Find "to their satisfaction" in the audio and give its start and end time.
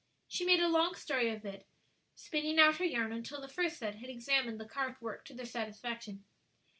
5.25-6.23